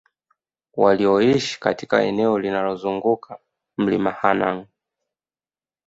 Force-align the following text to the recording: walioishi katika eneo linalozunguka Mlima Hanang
walioishi 0.77 1.59
katika 1.59 2.01
eneo 2.01 2.39
linalozunguka 2.39 3.39
Mlima 3.77 4.11
Hanang 4.11 4.65